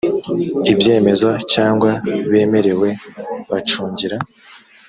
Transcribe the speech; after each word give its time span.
ibyemezo 0.71 1.29
cyangwa 1.53 1.91
bemerewe 2.31 2.89
bacungira 3.49 4.17